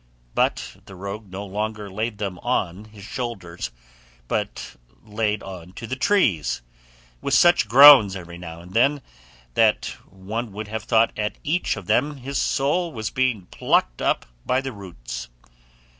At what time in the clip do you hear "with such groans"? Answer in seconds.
7.21-8.15